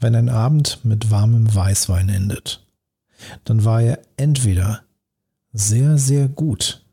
[0.00, 2.66] wenn ein Abend mit warmem Weißwein endet,
[3.44, 4.82] dann war er entweder
[5.52, 6.84] sehr, sehr gut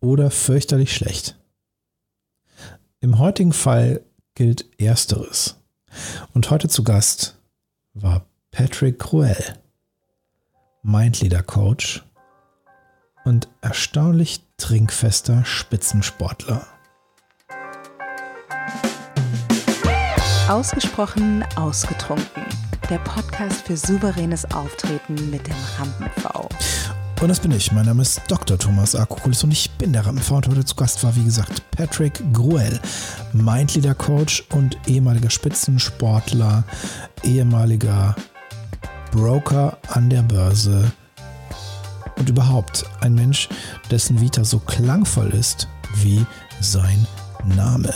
[0.00, 1.36] oder fürchterlich schlecht.
[3.00, 4.00] Im heutigen Fall
[4.34, 5.56] gilt Ersteres.
[6.32, 7.36] Und heute zu Gast
[7.94, 9.58] war Patrick Cruel,
[10.82, 12.02] Mindleader Coach
[13.24, 16.66] und erstaunlich trinkfester Spitzensportler.
[20.52, 22.44] Ausgesprochen ausgetrunken.
[22.90, 26.46] Der Podcast für souveränes Auftreten mit dem Rampen-V.
[27.22, 27.72] Und das bin ich.
[27.72, 28.58] Mein Name ist Dr.
[28.58, 30.36] Thomas Akokulis und ich bin der Rampen-V.
[30.36, 32.78] Und heute zu Gast war, wie gesagt, Patrick Gruel,
[33.32, 36.64] Mindleader Coach und ehemaliger Spitzensportler,
[37.22, 38.14] ehemaliger
[39.10, 40.92] Broker an der Börse
[42.18, 43.48] und überhaupt ein Mensch,
[43.90, 46.26] dessen Vita so klangvoll ist wie
[46.60, 47.06] sein
[47.42, 47.94] Name.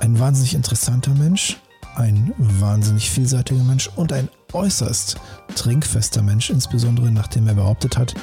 [0.00, 1.58] Ein wahnsinnig interessanter Mensch,
[1.96, 5.16] ein wahnsinnig vielseitiger Mensch und ein äußerst
[5.54, 8.14] trinkfester Mensch, insbesondere nachdem er behauptet hat,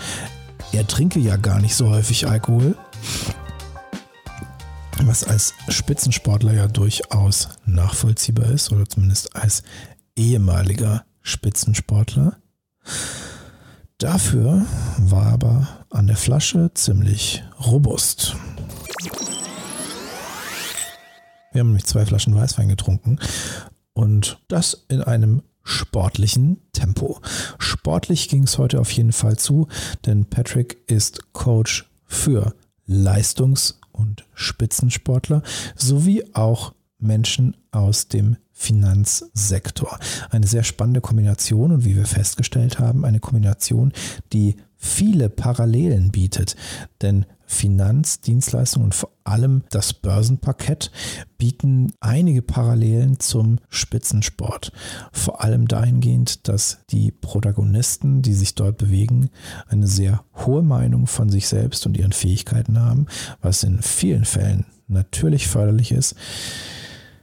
[0.72, 2.78] er trinke ja gar nicht so häufig Alkohol,
[5.04, 9.64] was als Spitzensportler ja durchaus nachvollziehbar ist oder zumindest als
[10.16, 12.38] ehemaliger Spitzensportler.
[13.98, 14.66] Dafür
[14.98, 18.36] war er aber an der Flasche ziemlich robust.
[21.52, 23.20] Wir haben nämlich zwei Flaschen Weißwein getrunken
[23.94, 27.20] und das in einem sportlichen Tempo.
[27.60, 29.68] Sportlich ging es heute auf jeden Fall zu,
[30.06, 32.56] denn Patrick ist Coach für
[32.88, 35.44] Leistungs- und Spitzensportler
[35.76, 40.00] sowie auch Menschen aus dem Finanzsektor.
[40.30, 43.92] Eine sehr spannende Kombination und wie wir festgestellt haben, eine Kombination,
[44.34, 46.56] die viele Parallelen bietet.
[47.02, 50.90] Denn Finanzdienstleistungen und vor allem das Börsenparkett
[51.38, 54.72] bieten einige Parallelen zum Spitzensport.
[55.12, 59.30] Vor allem dahingehend, dass die Protagonisten, die sich dort bewegen,
[59.68, 63.06] eine sehr hohe Meinung von sich selbst und ihren Fähigkeiten haben,
[63.42, 66.16] was in vielen Fällen natürlich förderlich ist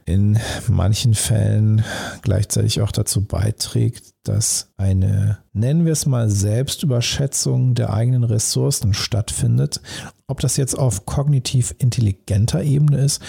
[0.09, 1.83] in manchen Fällen
[2.23, 9.81] gleichzeitig auch dazu beiträgt, dass eine, nennen wir es mal, Selbstüberschätzung der eigenen Ressourcen stattfindet.
[10.27, 13.21] Ob das jetzt auf kognitiv intelligenter Ebene ist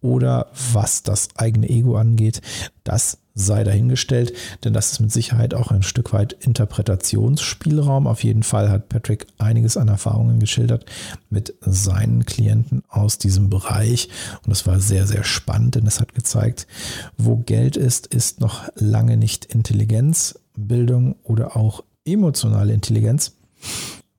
[0.00, 2.40] oder was das eigene Ego angeht,
[2.82, 4.32] das sei dahingestellt,
[4.64, 8.06] denn das ist mit Sicherheit auch ein Stück weit Interpretationsspielraum.
[8.06, 10.86] Auf jeden Fall hat Patrick einiges an Erfahrungen geschildert
[11.30, 14.08] mit seinen Klienten aus diesem Bereich
[14.44, 16.66] und es war sehr, sehr spannend, denn es hat gezeigt,
[17.16, 23.32] wo Geld ist, ist noch lange nicht Intelligenz, Bildung oder auch emotionale Intelligenz.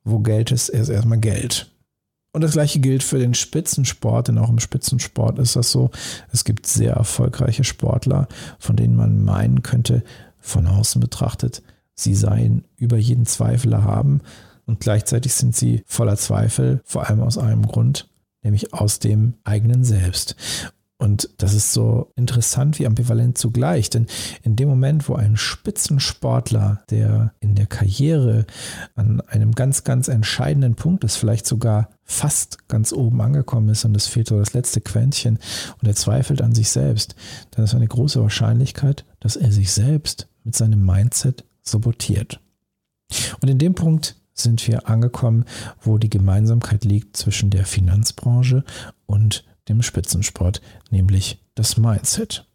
[0.04, 1.70] Wo Geld ist, ist erstmal Geld.
[2.34, 5.92] Und das gleiche gilt für den Spitzensport, denn auch im Spitzensport ist das so.
[6.32, 8.26] Es gibt sehr erfolgreiche Sportler,
[8.58, 10.02] von denen man meinen könnte,
[10.40, 11.62] von außen betrachtet,
[11.94, 14.20] sie seien über jeden Zweifel erhaben.
[14.66, 18.10] Und gleichzeitig sind sie voller Zweifel, vor allem aus einem Grund,
[18.42, 20.34] nämlich aus dem eigenen Selbst.
[21.04, 24.06] Und das ist so interessant wie ambivalent zugleich, denn
[24.42, 28.46] in dem Moment, wo ein Spitzensportler, der in der Karriere
[28.94, 33.94] an einem ganz, ganz entscheidenden Punkt ist, vielleicht sogar fast ganz oben angekommen ist und
[33.94, 35.38] es fehlt so das letzte Quäntchen
[35.78, 37.16] und er zweifelt an sich selbst,
[37.50, 42.40] dann ist eine große Wahrscheinlichkeit, dass er sich selbst mit seinem Mindset sabotiert.
[43.42, 45.44] Und in dem Punkt sind wir angekommen,
[45.82, 48.64] wo die Gemeinsamkeit liegt zwischen der Finanzbranche
[49.04, 50.60] und dem Spitzensport,
[50.90, 52.46] nämlich das Mindset.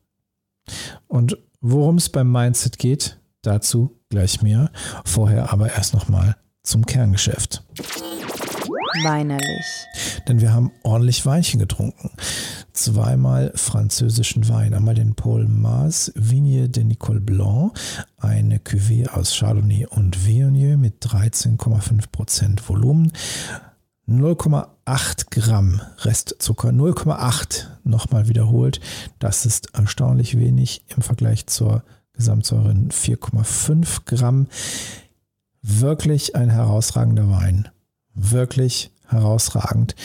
[1.08, 4.72] Und worum es beim Mindset geht, dazu gleich mehr.
[5.06, 7.64] Vorher aber erst nochmal zum Kerngeschäft.
[9.04, 9.88] Weinerlich.
[10.28, 12.12] Denn wir haben ordentlich Weinchen getrunken.
[12.74, 14.74] Zweimal französischen Wein.
[14.74, 17.78] Einmal den Paul Mars Vigne de Nicole Blanc,
[18.18, 23.12] eine Cuvée aus Chardonnay und Viognier mit 13,5% Volumen.
[24.10, 28.80] 0,8 Gramm Restzucker, 0,8 nochmal wiederholt.
[29.20, 31.84] Das ist erstaunlich wenig im Vergleich zur
[32.14, 34.48] Gesamtsäure 4,5 Gramm.
[35.62, 37.70] Wirklich ein herausragender Wein.
[38.14, 39.96] Wirklich herausragend,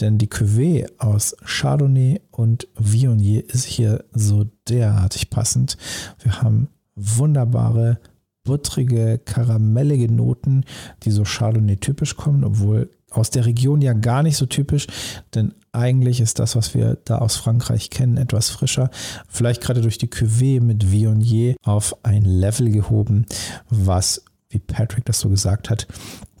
[0.00, 5.76] denn die Cuvée aus Chardonnay und Viognier ist hier so derartig passend.
[6.22, 8.00] Wir haben wunderbare
[8.44, 10.64] buttrige, karamellige Noten,
[11.02, 14.86] die so Chardonnay typisch kommen, obwohl aus der Region ja gar nicht so typisch,
[15.34, 18.90] denn eigentlich ist das, was wir da aus Frankreich kennen, etwas frischer.
[19.28, 23.26] Vielleicht gerade durch die Cuvée mit Viognier auf ein Level gehoben,
[23.68, 25.86] was, wie Patrick das so gesagt hat,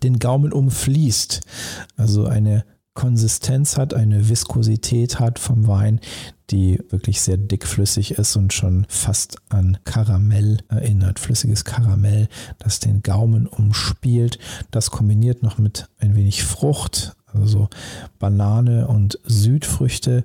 [0.02, 1.40] den Gaumen umfließt.
[1.96, 2.64] Also eine
[2.94, 6.00] Konsistenz hat, eine Viskosität hat vom Wein,
[6.50, 13.02] die wirklich sehr dickflüssig ist und schon fast an Karamell erinnert, flüssiges Karamell, das den
[13.02, 14.38] Gaumen umspielt.
[14.70, 17.68] Das kombiniert noch mit ein wenig Frucht, also so
[18.18, 20.24] Banane und Südfrüchte,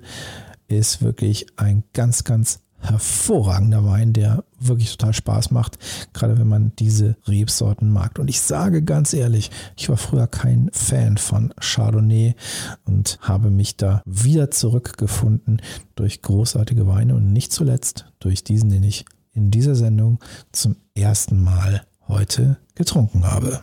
[0.68, 5.78] ist wirklich ein ganz, ganz hervorragender Wein, der wirklich total Spaß macht,
[6.12, 8.18] gerade wenn man diese Rebsorten mag.
[8.18, 12.34] Und ich sage ganz ehrlich, ich war früher kein Fan von Chardonnay
[12.84, 15.60] und habe mich da wieder zurückgefunden
[15.94, 20.18] durch großartige Weine und nicht zuletzt durch diesen, den ich in dieser Sendung
[20.52, 23.62] zum ersten Mal heute getrunken habe.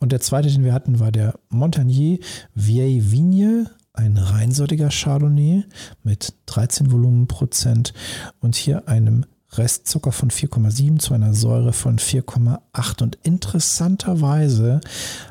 [0.00, 2.18] Und der zweite, den wir hatten, war der Montagnier
[2.54, 5.64] Vieille Vigne ein reinsortiger Chardonnay
[6.04, 7.92] mit 13 Volumenprozent
[8.40, 13.02] und hier einem Restzucker von 4,7 zu einer Säure von 4,8.
[13.02, 14.80] Und interessanterweise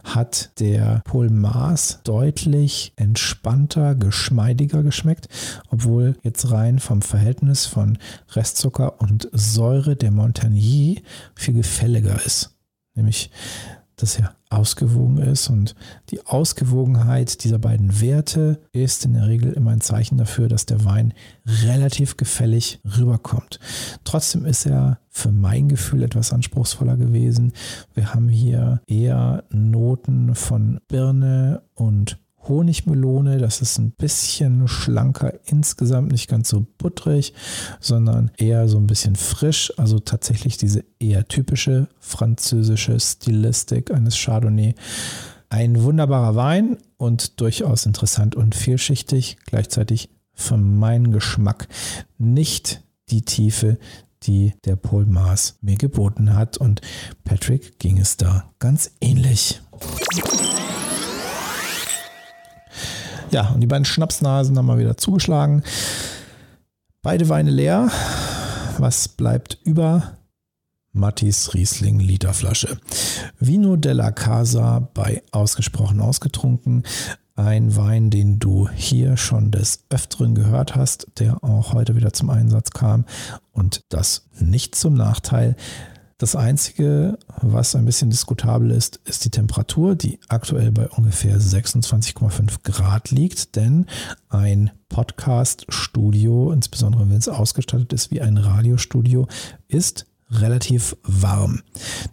[0.04, 5.30] hat der Paul Maas deutlich entspannter, geschmeidiger geschmeckt,
[5.70, 8.00] obwohl jetzt rein vom Verhältnis von
[8.32, 11.00] Restzucker und Säure der Montagnier
[11.36, 12.56] viel gefälliger ist.
[12.96, 13.30] Nämlich
[13.98, 15.50] dass er ausgewogen ist.
[15.50, 15.76] Und
[16.10, 20.86] die Ausgewogenheit dieser beiden Werte ist in der Regel immer ein Zeichen dafür, dass der
[20.86, 21.14] Wein
[21.46, 23.60] relativ gefällig rüberkommt.
[24.04, 27.52] Trotzdem ist er für mein Gefühl etwas anspruchsvoller gewesen.
[27.94, 32.18] Wir haben hier eher Noten von Birne und
[32.48, 33.38] Honigmelone.
[33.38, 37.34] Das ist ein bisschen schlanker, insgesamt nicht ganz so butterig,
[37.80, 39.74] sondern eher so ein bisschen frisch.
[39.78, 44.76] Also tatsächlich diese eher typische französische Stilistik eines Chardonnay.
[45.50, 49.38] Ein wunderbarer Wein und durchaus interessant und vielschichtig.
[49.46, 51.68] Gleichzeitig für meinen Geschmack
[52.18, 53.78] nicht die Tiefe,
[54.24, 56.58] die der Paul Maas mir geboten hat.
[56.58, 56.82] Und
[57.24, 59.62] Patrick ging es da ganz ähnlich.
[63.32, 65.64] Ja, und die beiden Schnapsnasen haben wir wieder zugeschlagen.
[67.02, 67.90] Beide Weine leer.
[68.78, 70.18] Was bleibt über?
[70.94, 72.78] Mattis Riesling Literflasche.
[73.40, 76.84] Vino della Casa bei Ausgesprochen Ausgetrunken.
[77.36, 82.30] Ein Wein, den du hier schon des Öfteren gehört hast, der auch heute wieder zum
[82.30, 83.06] Einsatz kam.
[83.52, 85.56] Und das nicht zum Nachteil
[86.18, 92.64] das Einzige, was ein bisschen diskutabel ist, ist die Temperatur, die aktuell bei ungefähr 26,5
[92.64, 93.86] Grad liegt, denn
[94.30, 99.28] ein Podcast-Studio, insbesondere wenn es ausgestattet ist wie ein Radiostudio,
[99.68, 101.62] ist relativ warm.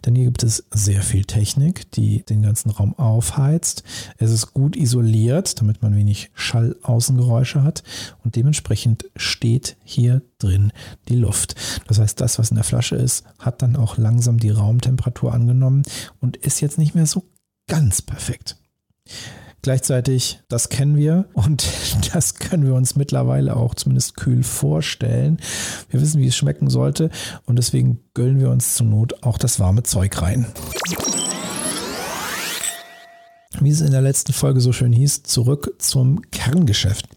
[0.05, 3.83] Denn hier gibt es sehr viel Technik, die den ganzen Raum aufheizt.
[4.17, 7.83] Es ist gut isoliert, damit man wenig Schallaußengeräusche hat
[8.23, 10.71] und dementsprechend steht hier drin
[11.09, 11.55] die Luft.
[11.87, 15.83] Das heißt, das, was in der Flasche ist, hat dann auch langsam die Raumtemperatur angenommen
[16.21, 17.25] und ist jetzt nicht mehr so
[17.67, 18.57] ganz perfekt.
[19.65, 21.67] Gleichzeitig, das kennen wir und
[22.13, 25.39] das können wir uns mittlerweile auch zumindest kühl vorstellen.
[25.89, 27.09] Wir wissen, wie es schmecken sollte
[27.47, 30.45] und deswegen göllen wir uns zur Not auch das warme Zeug rein.
[33.59, 37.07] Wie es in der letzten Folge so schön hieß, zurück zum Kerngeschäft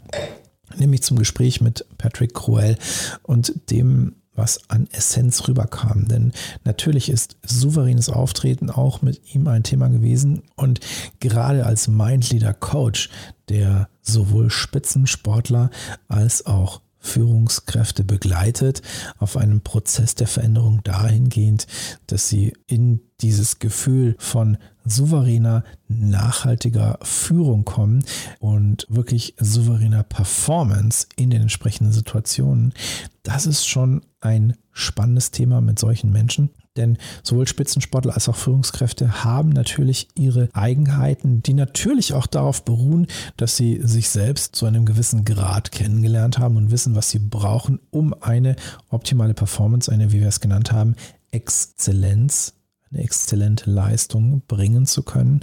[0.76, 2.76] nämlich zum Gespräch mit Patrick Cruel
[3.22, 6.08] und dem was an Essenz rüberkam.
[6.08, 6.32] Denn
[6.64, 10.42] natürlich ist souveränes Auftreten auch mit ihm ein Thema gewesen.
[10.56, 10.80] Und
[11.20, 13.10] gerade als Mindleader Coach,
[13.48, 15.70] der sowohl Spitzensportler
[16.08, 18.82] als auch Führungskräfte begleitet
[19.18, 21.66] auf einem Prozess der Veränderung dahingehend,
[22.06, 28.04] dass sie in dieses Gefühl von souveräner, nachhaltiger Führung kommen
[28.38, 32.74] und wirklich souveräner Performance in den entsprechenden Situationen.
[33.22, 36.50] Das ist schon ein spannendes Thema mit solchen Menschen.
[36.78, 43.06] Denn sowohl Spitzensportler als auch Führungskräfte haben natürlich ihre Eigenheiten, die natürlich auch darauf beruhen,
[43.36, 47.80] dass sie sich selbst zu einem gewissen Grad kennengelernt haben und wissen, was sie brauchen,
[47.90, 48.56] um eine
[48.88, 50.96] optimale Performance, eine, wie wir es genannt haben,
[51.30, 52.54] Exzellenz
[52.90, 55.40] eine exzellente Leistung bringen zu können.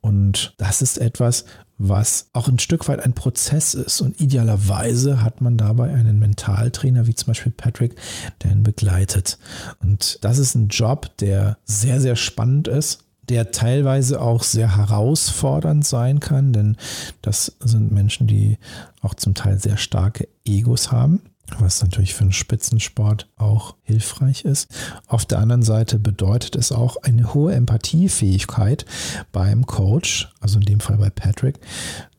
[0.00, 1.44] Und das ist etwas,
[1.80, 4.02] was auch ein Stück weit ein Prozess ist.
[4.02, 7.96] Und idealerweise hat man dabei einen Mentaltrainer, wie zum Beispiel Patrick,
[8.42, 9.38] der ihn begleitet.
[9.82, 15.86] Und das ist ein Job, der sehr, sehr spannend ist der teilweise auch sehr herausfordernd
[15.86, 16.76] sein kann, denn
[17.22, 18.58] das sind Menschen, die
[19.02, 21.20] auch zum Teil sehr starke Egos haben
[21.58, 24.68] was natürlich für einen Spitzensport auch hilfreich ist.
[25.06, 28.84] Auf der anderen Seite bedeutet es auch eine hohe Empathiefähigkeit
[29.32, 31.58] beim Coach, also in dem Fall bei Patrick,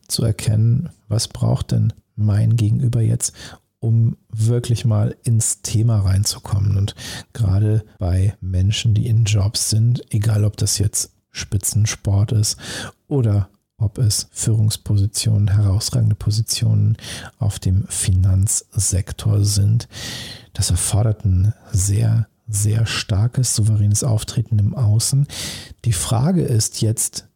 [0.08, 3.32] zu erkennen, was braucht denn mein Gegenüber jetzt,
[3.80, 6.76] um wirklich mal ins Thema reinzukommen.
[6.76, 6.94] Und
[7.32, 12.58] gerade bei Menschen, die in Jobs sind, egal ob das jetzt Spitzensport ist
[13.08, 13.48] oder
[13.82, 16.96] ob es Führungspositionen, herausragende Positionen
[17.38, 19.88] auf dem Finanzsektor sind.
[20.52, 25.26] Das erfordert ein sehr, sehr starkes, souveränes Auftreten im Außen.
[25.84, 27.28] Die Frage ist jetzt,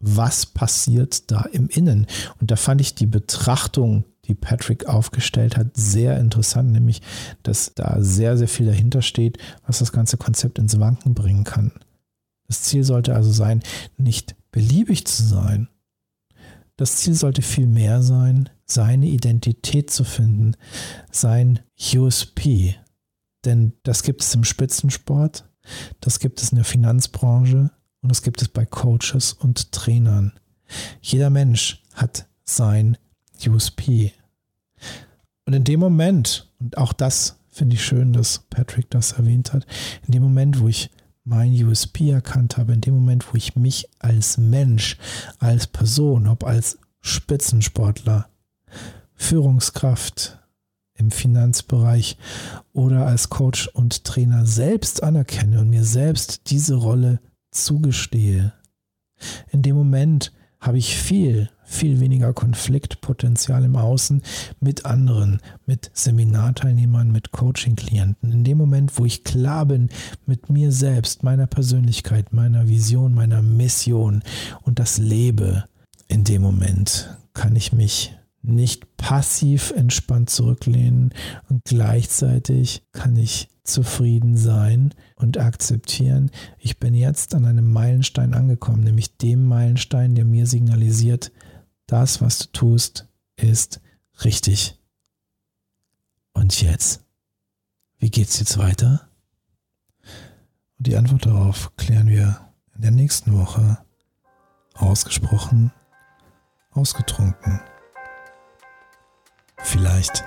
[0.00, 2.06] was passiert da im Innen?
[2.40, 7.02] Und da fand ich die Betrachtung, die Patrick aufgestellt hat, sehr interessant, nämlich,
[7.42, 11.72] dass da sehr, sehr viel dahinter steht, was das ganze Konzept ins Wanken bringen kann.
[12.46, 13.62] Das Ziel sollte also sein,
[13.96, 15.68] nicht beliebig zu sein.
[16.78, 20.56] Das Ziel sollte viel mehr sein, seine Identität zu finden,
[21.10, 21.58] sein
[21.92, 22.76] USP.
[23.44, 25.44] Denn das gibt es im Spitzensport,
[26.00, 30.32] das gibt es in der Finanzbranche und das gibt es bei Coaches und Trainern.
[31.00, 32.96] Jeder Mensch hat sein
[33.44, 34.12] USP.
[35.46, 39.66] Und in dem Moment, und auch das finde ich schön, dass Patrick das erwähnt hat,
[40.06, 40.90] in dem Moment, wo ich
[41.28, 44.96] mein USP erkannt habe, in dem Moment, wo ich mich als Mensch,
[45.38, 48.28] als Person, ob als Spitzensportler,
[49.14, 50.38] Führungskraft
[50.94, 52.16] im Finanzbereich
[52.72, 57.20] oder als Coach und Trainer selbst anerkenne und mir selbst diese Rolle
[57.50, 58.52] zugestehe,
[59.50, 64.22] in dem Moment habe ich viel, viel weniger Konfliktpotenzial im Außen
[64.60, 68.32] mit anderen, mit Seminarteilnehmern, mit Coaching-Klienten.
[68.32, 69.88] In dem Moment, wo ich klar bin
[70.26, 74.22] mit mir selbst, meiner Persönlichkeit, meiner Vision, meiner Mission
[74.62, 75.64] und das lebe,
[76.08, 81.12] in dem Moment kann ich mich nicht passiv entspannt zurücklehnen
[81.48, 88.82] und gleichzeitig kann ich zufrieden sein und akzeptieren, ich bin jetzt an einem Meilenstein angekommen,
[88.82, 91.32] nämlich dem Meilenstein, der mir signalisiert,
[91.86, 93.80] das, was du tust, ist
[94.24, 94.78] richtig.
[96.32, 97.04] Und jetzt?
[97.98, 99.08] Wie geht's jetzt weiter?
[100.78, 102.40] Und die Antwort darauf klären wir
[102.76, 103.78] in der nächsten Woche.
[104.74, 105.72] Ausgesprochen,
[106.70, 107.60] ausgetrunken.
[109.58, 110.22] Vielleicht.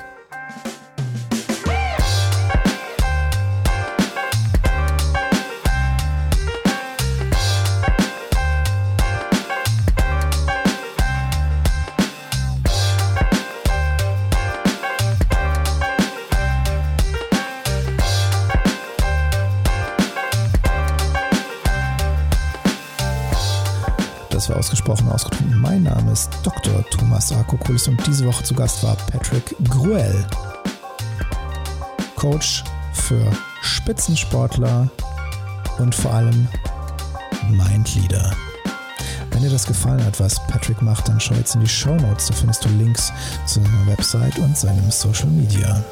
[24.41, 25.61] Das war ausgesprochen ausgetrunken.
[25.61, 26.83] Mein Name ist Dr.
[26.89, 30.25] Thomas Akokulis und diese Woche zu Gast war Patrick Gruel.
[32.15, 33.23] Coach für
[33.61, 34.89] Spitzensportler
[35.77, 36.47] und vor allem
[37.51, 38.35] Mindleader.
[39.29, 42.25] Wenn dir das gefallen hat, was Patrick macht, dann schau jetzt in die Show Notes.
[42.25, 43.13] Da findest du Links
[43.45, 45.83] zu seiner Website und seinem Social Media.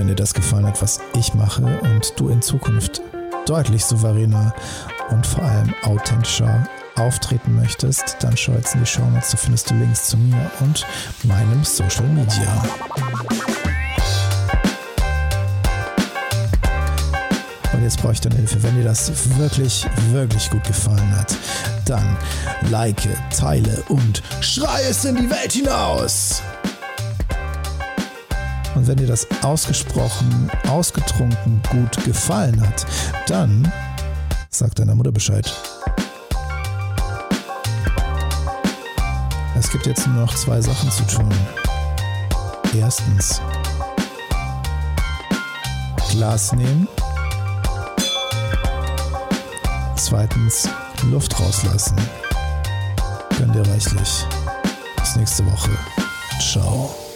[0.00, 3.02] Wenn dir das gefallen hat, was ich mache und du in Zukunft
[3.44, 4.54] deutlich souveräner
[5.10, 6.66] und vor allem authentischer
[6.96, 10.50] auftreten möchtest, dann schau jetzt in die Show Notes, da findest du Links zu mir
[10.60, 10.86] und
[11.24, 12.64] meinem Social Media.
[17.74, 18.62] Und jetzt brauche ich deine Hilfe.
[18.62, 21.36] Wenn dir das wirklich, wirklich gut gefallen hat,
[21.84, 22.16] dann
[22.70, 26.40] like, teile und schrei es in die Welt hinaus!
[28.80, 32.86] Und wenn dir das ausgesprochen, ausgetrunken gut gefallen hat,
[33.26, 33.70] dann
[34.48, 35.54] sag deiner Mutter Bescheid.
[39.54, 41.28] Es gibt jetzt nur noch zwei Sachen zu tun.
[42.74, 43.42] Erstens,
[46.12, 46.88] Glas nehmen.
[49.96, 50.66] Zweitens,
[51.02, 51.96] Luft rauslassen.
[53.36, 54.24] Gönn dir reichlich.
[54.96, 55.68] Bis nächste Woche.
[56.40, 57.09] Ciao.